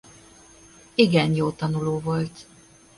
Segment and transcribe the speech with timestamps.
[0.95, 2.45] Igen jó tanuló volt.